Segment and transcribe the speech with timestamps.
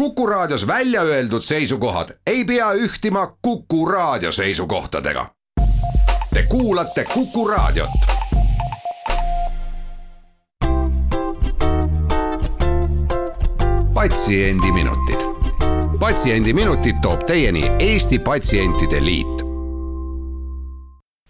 [0.00, 5.26] Kuku Raadios välja öeldud seisukohad ei pea ühtima Kuku Raadio seisukohtadega.
[6.34, 7.90] Te kuulate Kuku Raadiot.
[13.94, 15.20] patsiendiminutid,
[16.00, 19.42] Patsiendiminutid toob teieni Eesti Patsientide Liit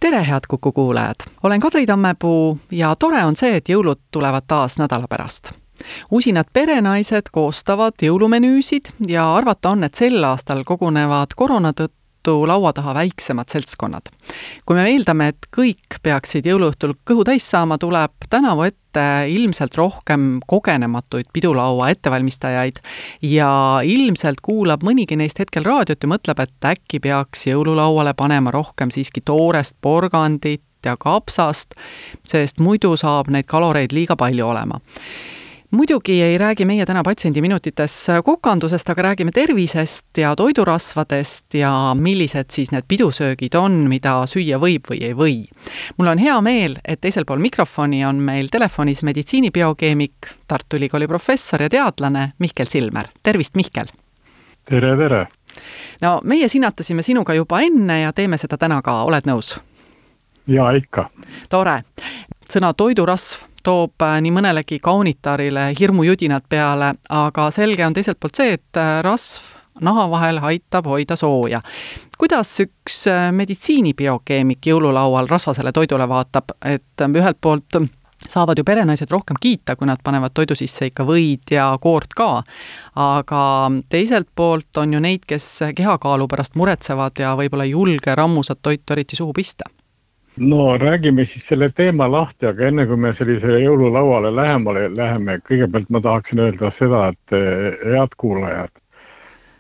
[0.01, 4.79] tere, head Kuku kuulajad, olen Kadri Tammepuu ja tore on see, et jõulud tulevad taas
[4.79, 5.60] nädala pärast
[6.11, 12.95] usinad perenaised koostavad jõulumenüüsid ja arvata on, et sel aastal kogunevad koroona tõttu laua taha
[12.95, 14.11] väiksemad seltskonnad.
[14.67, 20.41] kui me eeldame, et kõik peaksid jõuluõhtul kõhu täis saama, tuleb tänavu ette ilmselt rohkem
[20.47, 22.81] kogenematuid pidulaua ettevalmistajaid
[23.23, 28.91] ja ilmselt kuulab mõnigi neist hetkel raadiot ja mõtleb, et äkki peaks jõululauale panema rohkem
[28.91, 31.75] siiski toorest porgandit ja kapsast,
[32.27, 34.81] sest muidu saab neid kaloreid liiga palju olema
[35.71, 42.73] muidugi ei räägi meie täna Patsiendiminutites kokandusest, aga räägime tervisest ja toidurasvadest ja millised siis
[42.73, 45.37] need pidusöögid on, mida süüa võib või ei või.
[45.97, 51.63] mul on hea meel, et teisel pool mikrofoni on meil telefonis meditsiinibiokeemik, Tartu Ülikooli professor
[51.63, 53.87] ja teadlane Mihkel Silmer, tervist, Mihkel!
[54.65, 55.27] tere, tere!
[56.03, 59.61] no meie sinatasime sinuga juba enne ja teeme seda täna ka, oled nõus?
[60.47, 61.11] jaa, ikka.
[61.49, 61.83] tore.
[62.51, 68.59] sõna toidurasv toob äh, nii mõnelegi kaunitarile hirmujudinad peale, aga selge on teiselt poolt see,
[68.59, 71.61] et äh, rasv naha vahel aitab hoida sooja.
[72.19, 77.81] kuidas üks äh, meditsiinibiokeemik jõululaual rasvasele toidule vaatab, et ühelt poolt
[78.29, 82.43] saavad ju perenaised rohkem kiita, kui nad panevad toidu sisse ikka võid ja koort ka.
[82.95, 83.43] aga
[83.89, 88.93] teiselt poolt on ju neid, kes kehakaalu pärast muretsevad ja võib-olla ei julge rammusat toitu
[88.93, 89.65] eriti suhu pista
[90.41, 95.91] no räägime siis selle teema lahti, aga enne kui me sellisele jõululauale lähemale läheme, kõigepealt
[95.93, 98.73] ma tahaksin öelda seda, et eh, head kuulajad,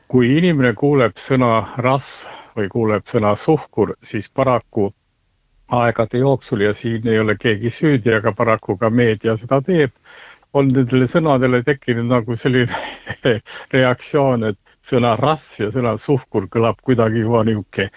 [0.08, 1.50] kui inimene kuuleb sõna
[1.84, 2.24] rasv
[2.56, 4.88] või kuuleb sõna suhkur, siis paraku
[5.80, 9.92] aegade jooksul ja siin ei ole keegi süüdi, aga paraku ka meedia seda teeb,
[10.56, 12.80] on nendele sõnadele tekkinud nagu selline
[13.76, 17.90] reaktsioon, et sõna rasv ja sõna suhkur kõlab kuidagi juba niisugune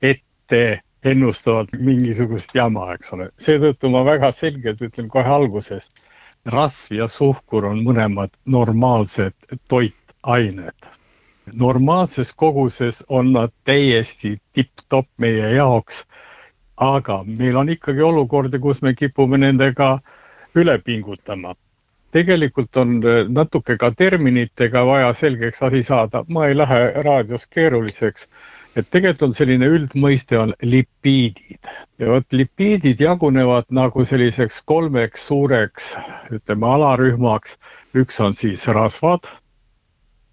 [0.00, 0.62] ette
[1.04, 3.28] ennustavad mingisugust jama, eks ole.
[3.38, 5.88] seetõttu ma väga selgelt ütlen kohe alguses,
[6.46, 9.34] rasv ja suhkur on mõlemad normaalsed
[9.68, 10.88] toitained.
[11.52, 16.04] normaalses koguses on nad täiesti tipp-topp meie jaoks,
[16.76, 19.98] aga meil on ikkagi olukordi, kus me kipume nendega
[20.54, 21.54] üle pingutama
[22.12, 28.28] tegelikult on natuke ka terminitega vaja selgeks asi saada, ma ei lähe raadios keeruliseks
[28.76, 35.92] et tegelikult on selline üldmõiste on lipiidid ja vot lipiidid jagunevad nagu selliseks kolmeks suureks,
[36.32, 37.58] ütleme alarühmaks.
[37.94, 39.26] üks on siis rasvad,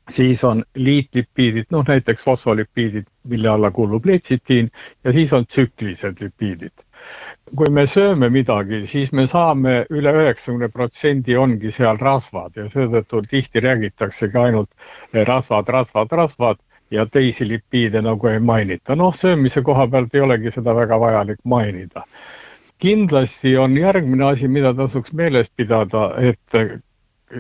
[0.10, 4.72] siis on liitlipiidid, noh näiteks fosfolipiidid, mille alla kuulub letsitiin
[5.04, 6.72] ja siis on tsüklilised lipiidid.
[7.56, 13.24] kui me sööme midagi, siis me saame üle üheksakümne protsendi ongi seal rasvad ja seetõttu
[13.30, 14.70] tihti räägitaksegi ainult
[15.14, 16.60] rasvad, rasvad, rasvad
[16.92, 18.96] ja teisi lipiide nagu ei mainita.
[18.96, 22.04] noh, söömise koha pealt ei olegi seda väga vajalik mainida.
[22.80, 26.60] kindlasti on järgmine asi, mida tasuks meeles pidada, et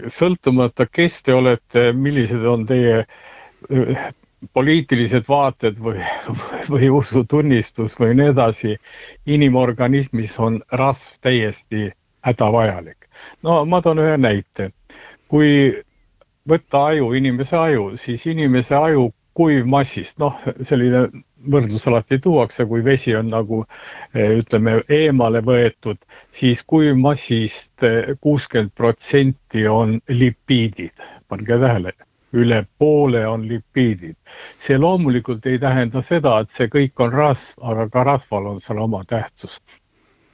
[0.08, 4.10] sõltumata, kes te olete, millised on teie äh,
[4.54, 6.00] poliitilised vaated või,
[6.74, 8.78] või usutunnistus või nii edasi,
[9.26, 11.90] inimorganismis on rasv täiesti
[12.26, 13.10] hädavajalik.
[13.44, 14.72] no ma toon ühe näite.
[15.28, 15.84] kui
[16.50, 20.36] võtta aju, inimese aju, siis inimese aju kuivmassist, noh,
[20.68, 21.06] selline
[21.48, 26.00] võrdlus alati tuuakse, kui vesi on nagu eh, ütleme, eemale võetud,
[26.36, 31.94] siis kuivmassist eh, kuuskümmend protsenti on lipiidid, pange tähele,
[32.36, 34.18] üle poole on lipiidid.
[34.66, 38.84] see loomulikult ei tähenda seda, et see kõik on rasv, aga ka rasval on seal
[38.84, 39.62] oma tähtsus.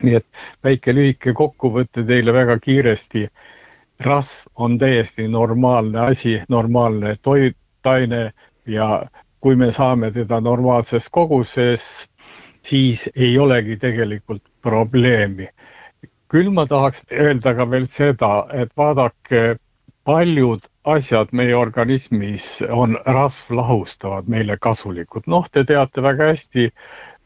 [0.02, 0.26] nii et
[0.64, 3.28] väike lühike kokkuvõte teile väga kiiresti.
[4.00, 8.34] rasv on täiesti normaalne asi, normaalne toitaine
[8.68, 9.06] ja
[9.42, 11.84] kui me saame teda normaalses koguses,
[12.66, 15.50] siis ei olegi tegelikult probleemi.
[16.30, 19.58] küll ma tahaks öelda ka veel seda, et vaadake,
[20.04, 25.24] paljud asjad meie organismis on rasvlahustavad, meile kasulikud.
[25.28, 26.72] noh, te teate väga hästi,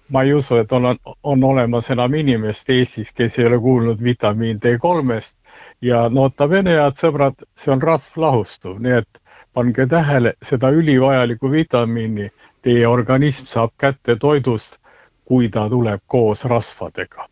[0.09, 4.59] ma ei usu, et on, on olemas enam inimest Eestis, kes ei ole kuulnud vitamiin
[4.59, 5.35] D3-st
[5.81, 9.21] ja nota bene, head sõbrad, see on rasvlahustuv, nii et
[9.59, 12.29] pange tähele, seda ülivajalikku vitamiini
[12.63, 14.77] teie organism saab kätte toidust,
[15.27, 17.27] kui ta tuleb koos rasvadega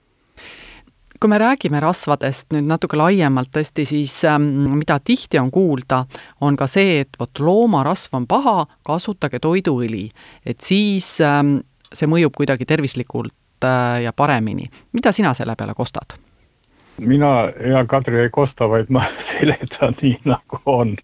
[1.18, 6.04] kui me räägime rasvadest nüüd natuke laiemalt tõesti, siis ähm, mida tihti on kuulda,
[6.46, 10.12] on ka see, et vot loomarasv on paha, kasutage toiduõli.
[10.46, 11.58] et siis ähm,
[11.90, 14.70] see mõjub kuidagi tervislikult äh, ja paremini.
[14.94, 16.20] mida sina selle peale kostad?
[16.98, 20.96] mina, hea Kadri, ei kosta, vaid ma seletan nii, nagu on.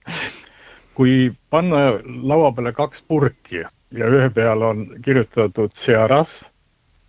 [0.95, 3.63] Kui panna laua peale kaks purki
[3.98, 6.45] ja ühe peal on kirjutatud searasv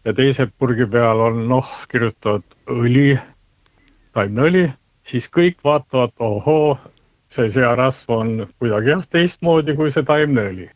[0.04, 3.14] ja teise purgi peal on noh, kirjutatud õli,
[4.16, 4.66] taimneõli,
[5.08, 6.76] siis kõik vaatavad, ohoo,
[7.34, 10.70] see searasv on kuidagi jah, teistmoodi kui see taimneõli.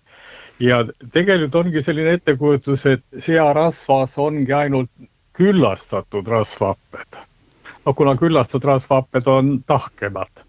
[0.59, 0.83] ja
[1.13, 4.91] tegelikult ongi selline ettekujutus, et searasvas ongi ainult
[5.39, 7.21] küllastatud rasvhapped.
[7.87, 10.45] no kuna küllastatud rasvhapped on tahkemad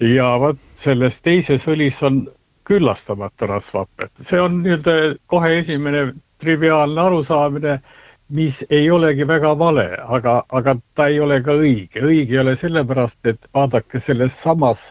[0.00, 2.26] ja vot selles teises õlis on
[2.66, 6.08] küllastamata rasvhapped, see on nii-öelda kohe esimene
[6.42, 7.78] triviaalne arusaamine,
[8.28, 9.86] mis ei olegi väga vale,
[10.18, 12.02] aga, aga ta ei ole ka õige.
[12.02, 14.82] õige ei ole sellepärast, et vaadake, selles samas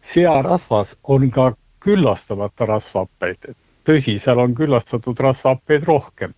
[0.00, 1.52] searasvas on ka
[1.84, 3.52] küllastamata rasvhappeid.
[3.84, 6.34] tõsi, seal on küllastatud rasvhappeid rohkem.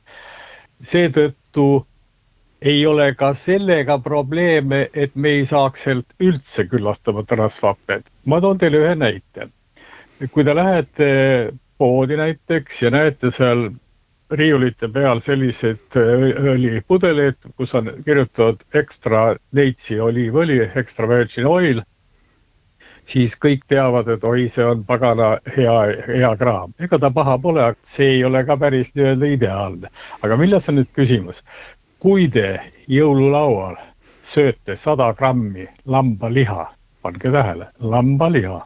[0.83, 1.87] seetõttu
[2.63, 8.07] ei ole ka sellega probleeme, et me ei saaks sealt üldse küllastamata rasvhappeid.
[8.27, 9.49] ma toon teile ühe näite.
[10.31, 11.09] kui te lähete
[11.79, 13.71] poodi näiteks ja näete seal
[14.31, 21.83] riiulite peal sellised äh, õlipudeleid, kus on kirjutatud ekstra leitsi oliivõli, extra virgin oil,
[23.13, 25.75] siis kõik teavad, et oi, see on pagana hea,
[26.07, 26.73] hea kraam.
[26.81, 29.91] ega ta paha pole, see ei ole ka päris nii-öelda ideaalne.
[30.23, 31.43] aga milles on nüüd küsimus?
[32.03, 32.49] Kui te
[32.91, 33.77] jõululaual
[34.33, 36.65] sööte sada grammi lambaliha,
[37.03, 38.59] pange tähele, lambaliha,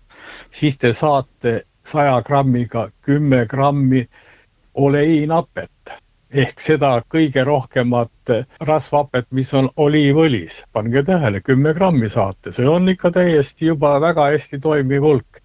[0.51, 1.53] siis te saate
[1.85, 4.07] saja grammiga kümme grammi
[4.75, 5.93] oleinapet
[6.33, 8.33] ehk seda kõige rohkemat
[8.71, 10.65] rasvhapet, mis on oliivõlis.
[10.73, 15.43] pange tähele, kümme grammi saate, see on ikka täiesti juba väga hästi toimiv hulk.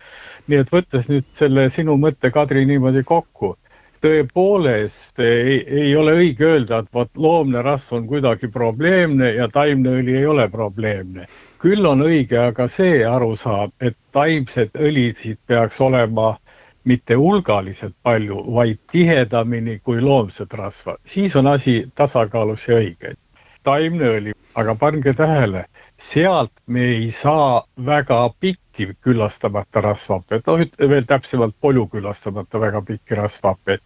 [0.47, 3.57] nii et võttes nüüd selle sinu mõtte, Kadri, niimoodi kokku,
[4.01, 9.98] tõepoolest ei, ei ole õige öelda, et vot loomne rasv on kuidagi probleemne ja taimne
[10.01, 11.27] õli ei ole probleemne.
[11.62, 16.38] küll on õige aga see arusaam, et taimsed õlisid peaks olema
[16.83, 23.15] mitte hulgaliselt palju, vaid tihedamini kui loomset rasva, siis on asi tasakaalus ja õige.
[23.63, 25.65] taimne õli, aga pange tähele,
[26.01, 33.15] sealt me ei saa väga pikki küllastamata rasvhappeid, noh veel täpsemalt polju küllastamata väga pikki
[33.19, 33.83] rasvhappeid.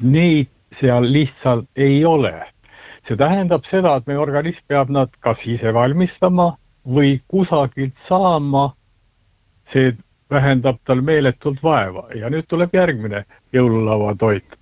[0.00, 2.34] Neid seal lihtsalt ei ole.
[3.02, 8.74] see tähendab seda, et meie organism peab nad kas ise valmistama või kusagilt saama.
[9.68, 9.92] see
[10.30, 14.56] vähendab tal meeletult vaeva ja nüüd tuleb järgmine jõululauatoit.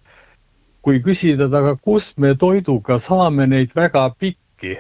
[0.83, 4.77] kui küsida taga, kust me toiduga saame neid väga pikki,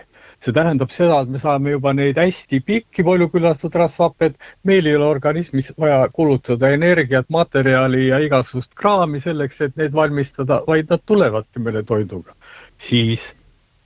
[0.47, 4.37] see tähendab seda, et me saame juba neid hästi pikki polüküllastatud rasvhappeid,
[4.69, 10.63] meil ei ole organismis vaja kulutada energiat, materjali ja igasugust kraami selleks, et neid valmistada,
[10.69, 12.35] vaid nad tulevadki meile toiduga.
[12.79, 13.33] siis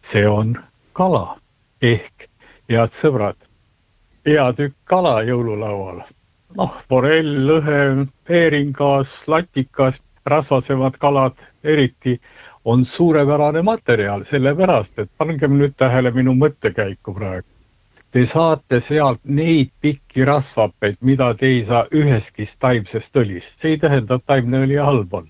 [0.03, 0.57] see on
[0.93, 1.39] kala.
[1.81, 2.27] Ehk
[2.69, 3.39] head sõbrad,
[4.27, 6.03] hea tükk kala jõululaual.
[6.59, 12.19] Noh, forell, lõhe, heeringas, latikas, rasvasemad kalad eriti
[12.65, 17.47] on suurepärane materjal, sellepärast et pangem nüüd tähele minu mõttekäiku praegu.
[18.11, 23.79] Te saate sealt neid pikki rasvapeid, mida te ei saa ühestki taimsest õlist, see ei
[23.79, 25.29] tähenda, et taimne õli halb on.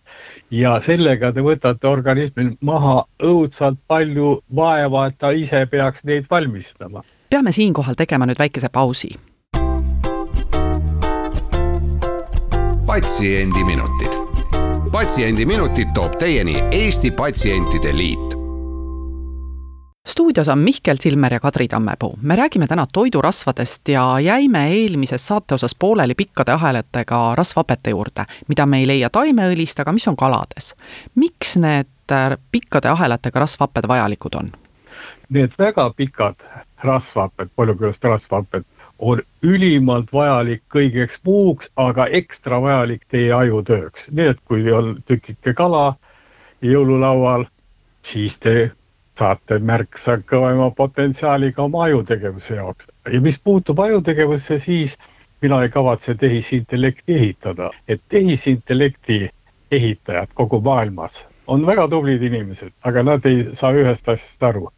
[0.50, 7.04] ja sellega te võtate organismil maha õudselt palju vaeva, et ta ise peaks neid valmistama.
[7.30, 9.12] peame siinkohal tegema nüüd väikese pausi
[12.90, 14.09] patsiendiminutid.
[14.92, 18.40] Patsiendiminutid toob teieni Eesti Patsientide Liit
[20.06, 22.18] stuudios on Mihkel Silmer ja Kadri Tammepuu.
[22.22, 28.66] me räägime täna toidurasvadest ja jäime eelmises saate osas pooleli pikkade ahelatega rasvhapete juurde, mida
[28.66, 30.74] me ei leia taimeõlist, aga mis on kalades.
[31.14, 34.52] miks need äh, pikkade ahelatega rasvhapped vajalikud on?
[35.28, 36.34] Need väga pikad
[36.82, 38.64] rasvhapped, polükülast rasvhapped
[39.00, 44.10] on ülimalt vajalik kõigeks muuks, aga ekstra vajalik teie ajutööks.
[44.10, 45.94] nii et kui on tükike kala
[46.62, 47.46] jõululaual,
[48.02, 48.70] siis te
[49.18, 52.86] saate märksa kõvema potentsiaaliga oma ajutegevuse jaoks.
[53.12, 54.96] ja mis puutub ajutegevusse, siis
[55.42, 59.30] mina ei kavatse tehisintellekti ehitada, et tehisintellekti
[59.70, 64.68] ehitajad kogu maailmas on väga tublid inimesed, aga nad ei saa ühest asjast aru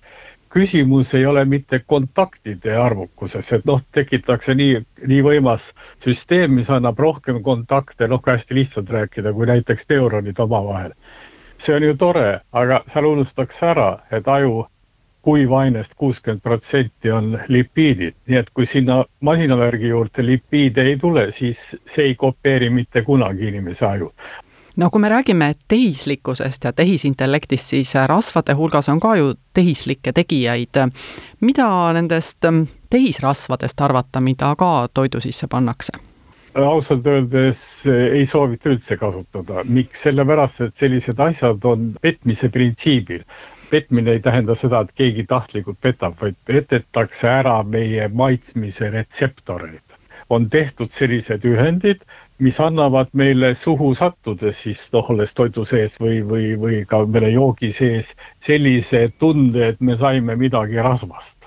[0.52, 5.70] küsimus ei ole mitte kontaktide arvukuses, et noh, tekitakse nii, nii võimas
[6.04, 10.92] süsteem, mis annab rohkem kontakte, noh, kui hästi lihtsalt rääkida, kui näiteks neuronid omavahel.
[11.62, 14.66] see on ju tore, aga seal unustatakse ära, et aju
[15.22, 21.60] kuivainest kuuskümmend protsenti on lipiidid, nii et kui sinna masinavärgi juurde lipiide ei tule, siis
[21.86, 24.10] see ei kopeeri mitte kunagi inimese aju
[24.76, 30.80] no kui me räägime tehislikkusest ja tehisintellektist, siis rasvade hulgas on ka ju tehislikke tegijaid.
[31.40, 32.38] mida nendest
[32.90, 35.92] tehisrasvadest arvata, mida ka toidu sisse pannakse?
[36.54, 43.24] ausalt öeldes äh, ei soovita üldse kasutada, miks, sellepärast et sellised asjad on petmise printsiibil.
[43.70, 49.96] petmine ei tähenda seda, et keegi tahtlikult petab, vaid petetakse ära meie maitsmise retseptoreid.
[50.30, 52.04] on tehtud sellised ühendid
[52.42, 57.30] mis annavad meile suhu sattudes siis noh, olles toidu sees või, või, või ka mõne
[57.30, 58.10] joogi sees
[58.46, 61.38] sellise tunde, et me saime midagi rasvast.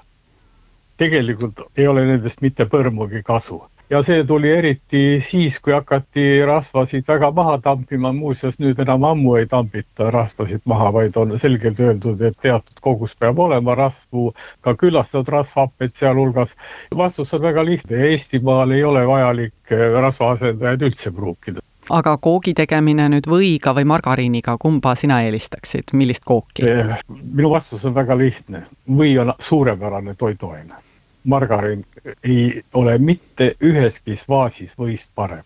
[0.97, 7.05] tegelikult ei ole nendest mitte põrmugi kasu ja see tuli eriti siis, kui hakati rasvasid
[7.07, 12.21] väga maha tampima, muuseas nüüd enam ammu ei tambita rasvasid maha, vaid on selgelt öeldud,
[12.21, 16.55] et teatud kogus peab olema rasvu, ka küllastatud rasvhappeid sealhulgas.
[16.97, 21.61] vastus on väga lihtne, Eestimaal ei ole vajalik eh, rasvaasendajaid üldse pruukida.
[21.89, 26.65] Aga koogi tegemine nüüd võiga või margariiniga, kumba sina eelistaksid, millist kooki?
[26.65, 30.84] Eh, minu vastus on väga lihtne, või on suurepärane toiduaine
[31.25, 31.85] margarin
[32.23, 35.43] ei ole mitte üheski vaasis võist parem.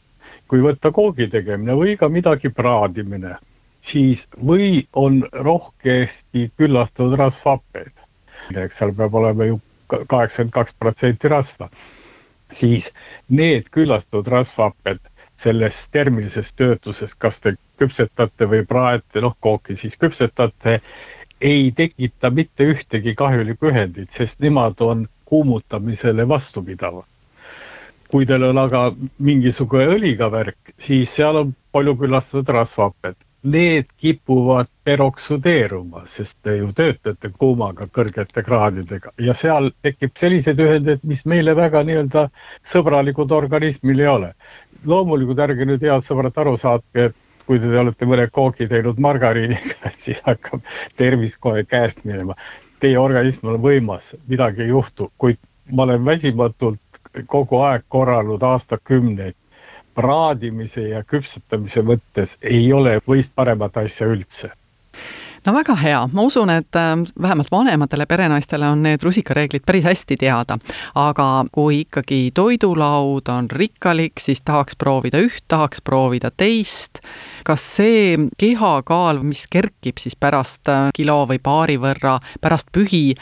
[0.47, 3.35] kui võtta koogi tegemine või ka midagi praadimine,
[3.81, 7.93] siis või on rohkesti küllastatud rasvhappeid.
[8.55, 9.59] eks seal peab olema ju
[9.89, 11.69] kaheksakümmend kaks protsenti rasva.
[12.51, 12.93] siis
[13.29, 14.99] need küllastatud rasvhapped
[15.37, 20.81] sellest termilisest töötusest, kas te küpsetate või praete, noh kooki siis küpsetate,
[21.41, 27.03] ei tekita mitte ühtegi kahjulikku ühendit, sest nemad on kuumutamisele vastupidavad.
[28.09, 28.79] kui teil on aga
[29.21, 33.19] mingisugune õliga värk, siis seal on palju külastatud rasvhapped.
[33.53, 41.05] Need kipuvad peroksüdeeruma, sest te ju töötate kuumaga, kõrgete kraadidega ja seal tekib sellised ühendid,
[41.07, 42.25] mis meile väga nii-öelda
[42.73, 44.33] sõbralikud organismil ei ole.
[44.85, 47.11] loomulikult ärge nüüd head sõbrad aru saatke,
[47.45, 50.65] kui te olete mõne koogi teinud margariiniga, siis hakkab
[50.97, 52.35] tervis kohe käest minema
[52.79, 55.39] teie organism on võimas, midagi ei juhtu, kuid
[55.71, 59.35] ma olen väsimatult kogu aeg korranud aastakümneid.
[59.99, 64.51] praadimise ja küpsetamise mõttes ei ole võist paremat asja üldse
[65.45, 70.17] no väga hea, ma usun, et ähm, vähemalt vanematele perenaistele on need rusikareeglid päris hästi
[70.19, 70.57] teada.
[70.95, 76.99] aga kui ikkagi toidulaud on rikkalik, siis tahaks proovida üht, tahaks proovida teist.
[77.43, 83.15] kas see kehakaal, mis kerkib siis pärast äh, kilo või paari võrra pärast pühi,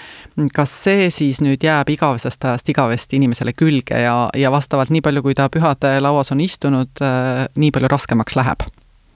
[0.54, 5.24] kas see siis nüüd jääb igavesest ajast igavesti inimesele külge ja, ja vastavalt nii palju,
[5.24, 8.68] kui ta pühade lauas on istunud, äh, nii palju raskemaks läheb?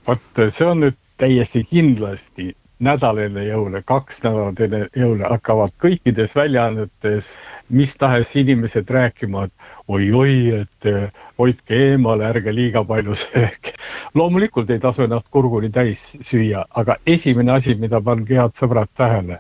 [0.07, 6.35] vot see on nüüd täiesti kindlasti nädal enne jõule, kaks nädalat enne jõule hakkavad kõikides
[6.35, 7.35] väljaannetes
[7.71, 9.53] mis tahes inimesed rääkima, et
[9.87, 13.73] oi-oi, et eh, hoidke eemale, ärge liiga palju sööge.
[14.15, 19.39] loomulikult ei tasu ennast kurguni täis süüa, aga esimene asi, mida pange head sõbrad tähele,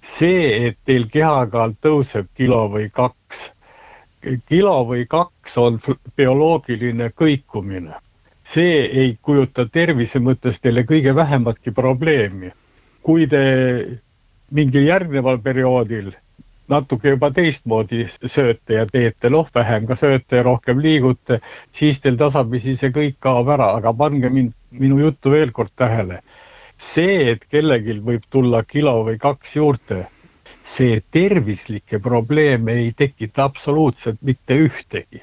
[0.00, 3.50] see, et teil kehakaal tõuseb kilo või kaks,
[4.48, 5.80] kilo või kaks on
[6.16, 8.00] bioloogiline kõikumine
[8.54, 12.52] see ei kujuta tervise mõttes teile kõige vähematki probleemi
[13.04, 13.44] kui te
[14.54, 16.12] mingil järgneval perioodil
[16.72, 21.40] natuke juba teistmoodi sööte ja teete, noh, vähem ka sööte ja rohkem liigute,
[21.76, 26.22] siis teil tasapisi see kõik kaob ära, aga pange mind, minu juttu veel kord tähele.
[26.78, 30.06] see, et kellelgi võib tulla kilo või kaks juurde,
[30.64, 35.22] see tervislikke probleeme ei tekita absoluutselt mitte ühtegi.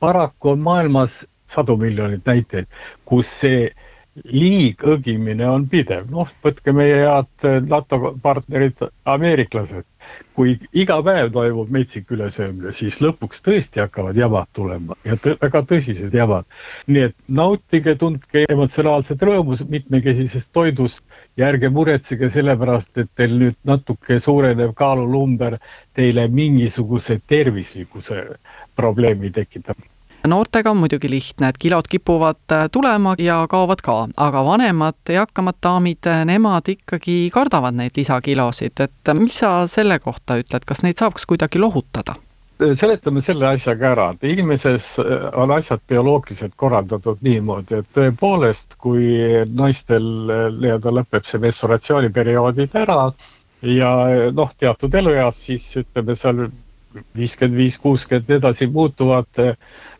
[0.00, 2.66] paraku on maailmas sadu miljoneid näiteid,
[3.04, 3.72] kus see
[4.20, 9.88] liigõgimine on pidev, noh, võtke meie head äh, NATO partnerid, ameeriklased.
[10.36, 15.62] kui iga päev toimub metsik ülesöömine, siis lõpuks tõesti hakkavad jamad tulema ja tõ väga
[15.70, 16.44] tõsised jamad.
[16.86, 21.04] nii et nautige, tundke emotsionaalset rõõmu mitmekesisest toidust
[21.36, 25.58] ja ärge muretsege selle pärast, et teil nüüd natuke suurenev kaalulumber
[25.94, 28.26] teile mingisuguse tervislikkuse
[28.76, 29.80] probleemi tekitab
[30.28, 35.58] noortega on muidugi lihtne, et kilod kipuvad äh, tulema ja kaovad ka, aga vanemad, eakamad
[35.62, 40.84] daamid, äh, nemad ikkagi kardavad neid lisakilosid, et äh, mis sa selle kohta ütled, kas
[40.86, 42.18] neid saaks kuidagi lohutada?
[42.78, 44.92] seletame selle asja ka ära, et inimeses
[45.34, 49.16] on asjad bioloogiliselt korraldatud niimoodi, et tõepoolest, kui
[49.50, 50.04] naistel
[50.60, 53.00] nii-öelda lõpeb see mensuratsiooniperioodid ära
[53.66, 53.90] ja
[54.36, 56.44] noh, teatud elueas, siis ütleme seal
[57.18, 59.42] viiskümmend viis, kuuskümmend edasi muutuvad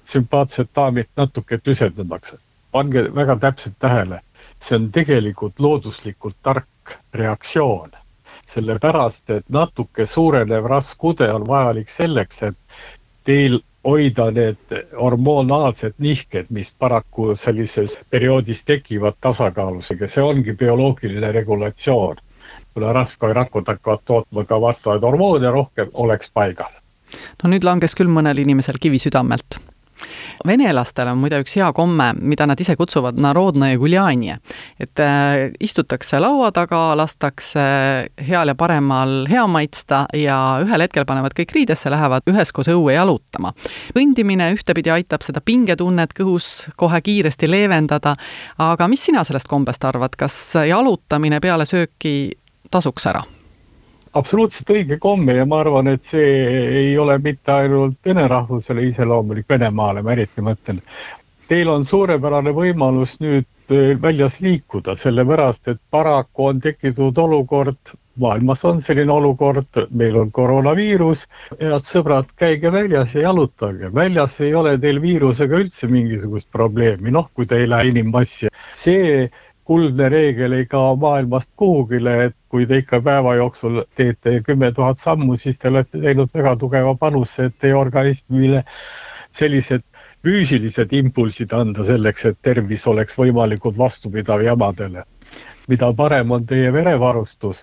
[0.04, 2.36] sümpaatsed daamid natuke tüsendamaks.
[2.72, 4.20] pange väga täpselt tähele,
[4.60, 7.90] see on tegelikult looduslikult tark reaktsioon.
[8.46, 12.56] sellepärast et natuke suurenev raskude on vajalik selleks, et
[13.24, 21.32] teil hoida need hormonaalsed nihked, mis paraku sellises perioodis tekivad tasakaalus, ega see ongi bioloogiline
[21.32, 22.16] regulatsioon.
[22.74, 26.80] kuna rasvkoerakud hakkavad tootma ka vastavaid hormoone rohkem, oleks paigas.
[27.42, 29.71] no nüüd langes küll mõnel inimesel kivi südamelt
[30.46, 34.38] venelastel on muide üks hea komme, mida nad ise kutsuvad narodnaja guljanje.
[34.80, 37.64] et äh, istutakse laua taga, lastakse
[38.28, 43.52] heal ja paremal hea maitsta ja ühel hetkel panevad kõik riidesse, lähevad üheskoos õue jalutama.
[43.96, 48.14] kõndimine ühtepidi aitab seda pingetunnet kõhus kohe kiiresti leevendada,
[48.58, 52.32] aga mis sina sellest kombest arvad, kas jalutamine peale sööki
[52.70, 53.22] tasuks ära?
[54.18, 56.28] Absoluutselt õige komme ja ma arvan, et see
[56.82, 60.82] ei ole mitte ainult vene rahvusele iseloomulik, Venemaale ma eriti mõtlen.
[61.48, 68.64] Teil on suurepärane võimalus nüüd eh, väljas liikuda, sellepärast et paraku on tekkinud olukord, maailmas
[68.68, 71.24] on selline olukord, meil on koroonaviirus,
[71.60, 77.30] head sõbrad, käige väljas ja jalutage, väljas ei ole teil viirusega üldse mingisugust probleemi, noh,
[77.34, 78.52] kui te ei lähe inimmassi.
[78.76, 79.30] see
[79.64, 84.98] kuldne reegel ei kao maailmast kuhugile, et kui te ikka päeva jooksul teete kümme tuhat
[84.98, 88.64] sammu, siis te olete teinud väga tugeva panuse, et teie organismile
[89.38, 89.84] sellised
[90.22, 95.04] füüsilised impulsid anda selleks, et tervis oleks võimalikult vastupidav jamadele.
[95.68, 97.60] mida parem on teie verevarustus,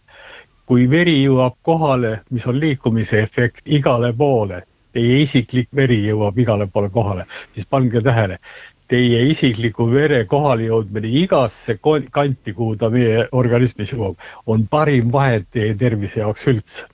[0.66, 4.62] kui veri jõuab kohale, mis on liikumise efekt igale poole,
[4.94, 8.40] teie isiklik veri jõuab igale poole kohale, siis pange tähele,
[8.90, 15.76] teie isikliku vere kohalejõudmine igasse kanti, kuhu ta meie organismis jõuab, on parim vahend teie
[15.78, 16.88] tervise jaoks üldse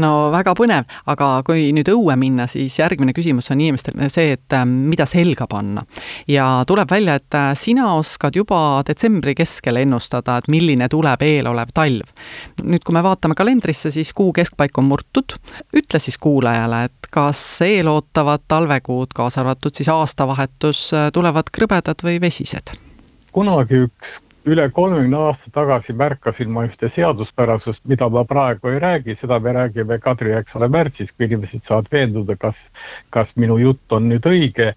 [0.00, 4.56] no väga põnev, aga kui nüüd õue minna, siis järgmine küsimus on inimestel see, et
[4.56, 5.84] äh, mida selga panna.
[6.28, 11.74] ja tuleb välja, et äh, sina oskad juba detsembri keskel ennustada, et milline tuleb eelolev
[11.74, 12.14] talv.
[12.62, 15.36] nüüd, kui me vaatame kalendrisse, siis kuu keskpaik on murtud.
[15.76, 22.20] ütle siis kuulajale, et kas eelootavad talvekuud, kaasa arvatud siis aastavahetus, äh, tulevad krõbedad või
[22.20, 22.76] vesised?
[23.32, 29.14] kunagi üks üle kolmekümne aasta tagasi märkasin ma ühte seaduspärasust, mida ma praegu ei räägi,
[29.16, 32.58] seda me räägime Kadri, eks ole, märtsis, kui inimesed saavad veenduda, kas,
[33.14, 34.72] kas minu jutt on nüüd õige.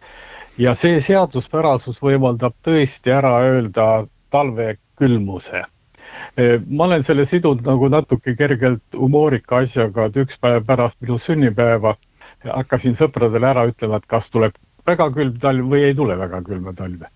[0.57, 5.65] ja see seaduspärasus võimaldab tõesti ära öelda talve külmuse.
[6.69, 11.95] Ma olen selle sidunud nagu natuke kergelt humoorika asjaga, et üks päev pärast minu sünnipäeva
[12.45, 14.55] hakkasin sõpradele ära ütlema, et kas tuleb
[14.87, 17.11] väga külm talv või ei tule väga külma talve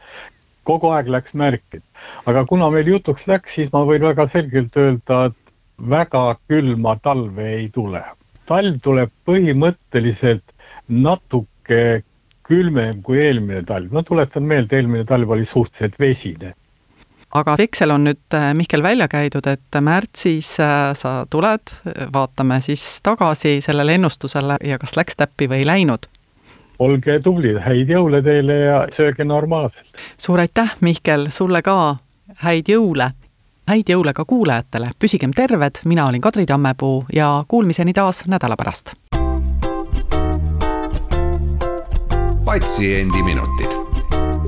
[0.69, 1.82] kogu aeg läks märki.
[2.29, 5.53] aga kuna meil jutuks läks, siis ma võin väga selgelt öelda, et
[5.95, 8.03] väga külma talve ei tule.
[8.49, 10.55] talv tuleb põhimõtteliselt
[10.89, 12.03] natuke
[12.49, 13.91] külmem kui eelmine talv.
[13.93, 16.55] ma tuletan meelde, eelmine talv oli suhteliselt vesine
[17.38, 21.75] aga Excel on nüüd, äh, Mihkel, välja käidud, et märtsis äh, sa tuled,
[22.13, 26.10] vaatame siis tagasi sellele ennustusele ja kas läks täppi või ei läinud
[26.80, 29.96] olge tublid, häid jõule teile ja sööge normaalselt.
[30.18, 31.98] suur aitäh, Mihkel, sulle ka
[32.44, 33.12] häid jõule.
[33.70, 38.94] häid jõule ka kuulajatele, püsigem terved, mina olin Kadri Tammepuu ja kuulmiseni taas nädala pärast.
[42.46, 43.74] patsiendiminutid.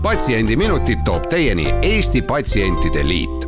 [0.04, 3.41] patsiendiminutid toob teieni Eesti Patsientide Liit